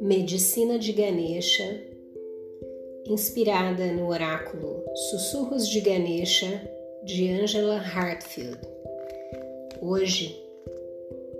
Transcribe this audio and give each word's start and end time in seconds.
Medicina 0.00 0.78
de 0.78 0.92
Ganesha, 0.92 1.82
inspirada 3.06 3.92
no 3.92 4.08
oráculo 4.08 4.84
Sussurros 5.10 5.68
de 5.68 5.80
Ganesha 5.80 6.62
de 7.04 7.28
Angela 7.30 7.78
Hartfield. 7.78 8.60
Hoje 9.80 10.40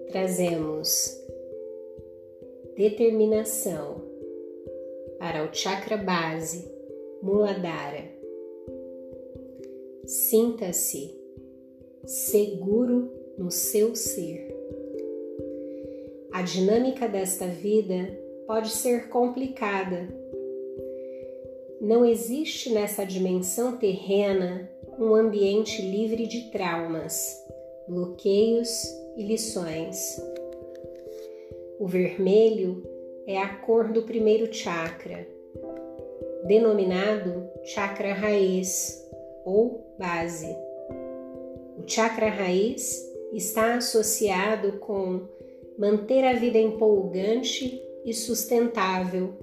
trazemos 0.09 1.21
determinação 2.77 4.03
para 5.19 5.45
o 5.45 5.55
chakra 5.55 5.97
base 5.97 6.69
Muladhara. 7.23 8.11
Sinta-se 10.05 11.22
seguro 12.05 13.11
no 13.39 13.51
seu 13.51 13.95
ser. 13.95 14.49
A 16.33 16.43
dinâmica 16.43 17.07
desta 17.07 17.47
vida 17.47 18.19
pode 18.47 18.71
ser 18.71 19.09
complicada. 19.09 20.09
Não 21.81 22.05
existe 22.05 22.71
nessa 22.71 23.05
dimensão 23.05 23.77
terrena 23.77 24.71
um 24.99 25.15
ambiente 25.15 25.83
livre 25.83 26.27
de 26.27 26.51
traumas, 26.51 27.43
bloqueios 27.89 28.71
e 29.17 29.25
lições. 29.25 30.21
O 31.79 31.87
vermelho 31.87 32.83
é 33.27 33.39
a 33.39 33.57
cor 33.57 33.93
do 33.93 34.03
primeiro 34.03 34.53
chakra, 34.53 35.27
denominado 36.47 37.49
chakra 37.65 38.13
raiz 38.13 39.09
ou 39.45 39.95
base. 39.99 40.72
O 41.83 41.89
chakra 41.89 42.29
raiz 42.29 43.05
está 43.33 43.75
associado 43.75 44.75
com 44.79 45.27
manter 45.77 46.25
a 46.25 46.33
vida 46.33 46.57
empolgante 46.57 47.83
e 48.05 48.15
sustentável. 48.15 49.35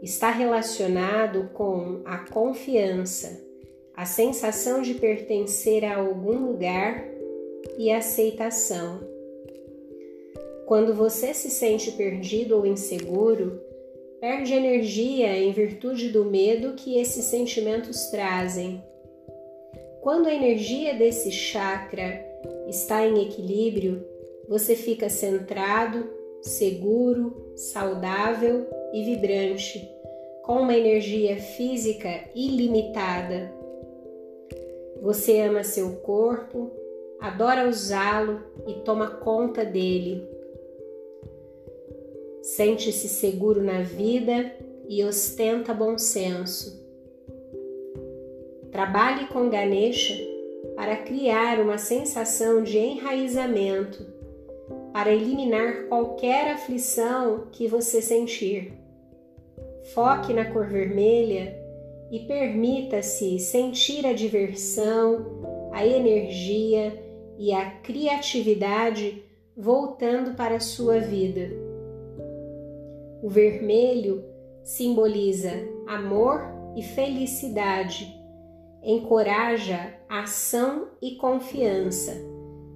Está 0.00 0.30
relacionado 0.30 1.50
com 1.52 2.00
a 2.04 2.18
confiança, 2.18 3.44
a 3.92 4.06
sensação 4.06 4.82
de 4.82 4.94
pertencer 4.94 5.84
a 5.84 5.96
algum 5.96 6.46
lugar 6.46 7.04
e 7.76 7.90
aceitação. 7.90 9.00
Quando 10.64 10.94
você 10.94 11.34
se 11.34 11.50
sente 11.50 11.90
perdido 11.90 12.56
ou 12.56 12.64
inseguro, 12.64 13.60
perde 14.20 14.54
energia 14.54 15.36
em 15.36 15.50
virtude 15.50 16.10
do 16.10 16.24
medo 16.24 16.74
que 16.74 17.00
esses 17.00 17.24
sentimentos 17.24 18.06
trazem. 18.10 18.80
Quando 20.00 20.28
a 20.28 20.34
energia 20.34 20.94
desse 20.94 21.30
chakra 21.30 22.24
está 22.66 23.06
em 23.06 23.22
equilíbrio, 23.22 24.02
você 24.48 24.74
fica 24.74 25.10
centrado, 25.10 26.08
seguro, 26.40 27.52
saudável 27.54 28.66
e 28.94 29.04
vibrante, 29.04 29.86
com 30.42 30.62
uma 30.62 30.74
energia 30.74 31.36
física 31.36 32.08
ilimitada. 32.34 33.52
Você 35.02 35.40
ama 35.40 35.62
seu 35.62 35.96
corpo, 35.96 36.70
adora 37.20 37.68
usá-lo 37.68 38.42
e 38.66 38.74
toma 38.80 39.10
conta 39.10 39.64
dele. 39.66 40.26
Sente-se 42.40 43.06
seguro 43.06 43.62
na 43.62 43.82
vida 43.82 44.50
e 44.88 45.04
ostenta 45.04 45.74
bom 45.74 45.98
senso. 45.98 46.79
Trabalhe 48.70 49.26
com 49.26 49.48
Ganesha 49.48 50.14
para 50.76 50.96
criar 50.96 51.60
uma 51.60 51.78
sensação 51.78 52.62
de 52.62 52.78
enraizamento 52.78 54.06
para 54.92 55.10
eliminar 55.12 55.86
qualquer 55.88 56.52
aflição 56.52 57.46
que 57.52 57.66
você 57.66 58.02
sentir. 58.02 58.72
Foque 59.94 60.32
na 60.32 60.44
cor 60.52 60.66
vermelha 60.66 61.56
e 62.10 62.20
permita-se 62.20 63.38
sentir 63.38 64.04
a 64.06 64.12
diversão, 64.12 65.70
a 65.72 65.86
energia 65.86 66.92
e 67.38 67.52
a 67.52 67.70
criatividade 67.70 69.24
voltando 69.56 70.34
para 70.34 70.56
a 70.56 70.60
sua 70.60 70.98
vida. 70.98 71.50
O 73.22 73.28
vermelho 73.28 74.24
simboliza 74.62 75.52
amor 75.86 76.42
e 76.76 76.82
felicidade, 76.82 78.19
encoraja 78.82 79.94
ação 80.08 80.88
e 81.02 81.16
confiança, 81.16 82.16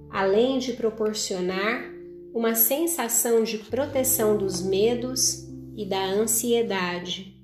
além 0.09 0.59
de 0.59 0.73
proporcionar 0.73 1.91
uma 2.33 2.53
sensação 2.53 3.43
de 3.43 3.57
proteção 3.57 4.37
dos 4.37 4.61
medos 4.61 5.47
e 5.75 5.85
da 5.85 6.03
ansiedade. 6.05 7.35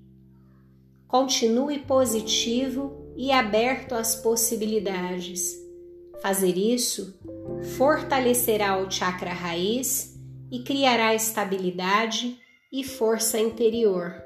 Continue 1.07 1.79
positivo 1.79 3.13
e 3.17 3.31
aberto 3.31 3.93
às 3.93 4.15
possibilidades. 4.15 5.59
Fazer 6.21 6.57
isso 6.57 7.19
fortalecerá 7.77 8.77
o 8.77 8.89
chakra 8.89 9.33
raiz 9.33 10.17
e 10.51 10.59
criará 10.59 11.15
estabilidade 11.15 12.37
e 12.71 12.83
força 12.83 13.39
interior. 13.39 14.21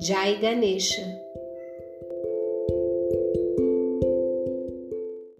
Jai 0.00 0.38
Ganesha 0.38 1.23